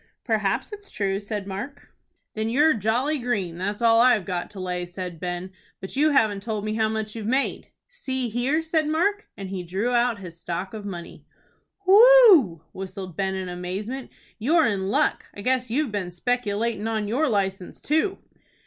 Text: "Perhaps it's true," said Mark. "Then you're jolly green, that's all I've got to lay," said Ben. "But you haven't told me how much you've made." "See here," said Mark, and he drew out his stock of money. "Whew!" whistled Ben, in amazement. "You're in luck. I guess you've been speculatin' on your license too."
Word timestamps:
"Perhaps 0.23 0.71
it's 0.73 0.89
true," 0.89 1.19
said 1.19 1.45
Mark. 1.45 1.93
"Then 2.33 2.49
you're 2.49 2.73
jolly 2.73 3.19
green, 3.19 3.59
that's 3.59 3.83
all 3.83 4.01
I've 4.01 4.25
got 4.25 4.49
to 4.49 4.59
lay," 4.59 4.83
said 4.83 5.19
Ben. 5.19 5.51
"But 5.79 5.95
you 5.95 6.09
haven't 6.09 6.41
told 6.41 6.65
me 6.65 6.73
how 6.73 6.89
much 6.89 7.15
you've 7.15 7.27
made." 7.27 7.67
"See 7.87 8.27
here," 8.27 8.63
said 8.63 8.87
Mark, 8.87 9.29
and 9.37 9.47
he 9.49 9.61
drew 9.61 9.91
out 9.91 10.17
his 10.17 10.39
stock 10.39 10.73
of 10.73 10.85
money. 10.85 11.27
"Whew!" 11.85 12.63
whistled 12.73 13.15
Ben, 13.15 13.35
in 13.35 13.47
amazement. 13.47 14.09
"You're 14.39 14.65
in 14.65 14.89
luck. 14.89 15.27
I 15.35 15.41
guess 15.41 15.69
you've 15.69 15.91
been 15.91 16.09
speculatin' 16.09 16.87
on 16.87 17.07
your 17.07 17.29
license 17.29 17.79
too." 17.79 18.17